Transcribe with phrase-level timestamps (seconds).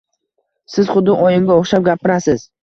[0.75, 2.49] Siz xuddi oyimga o`xshab gapirasiz